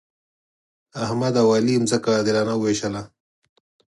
احمد 1.03 1.33
او 1.41 1.47
علي 1.57 1.75
ځمکه 1.91 2.09
عادلانه 2.17 2.53
وویشله. 2.55 3.01